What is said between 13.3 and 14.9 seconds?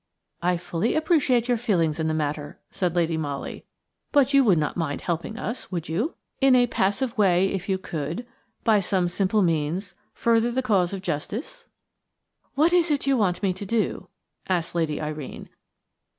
me to do?" asked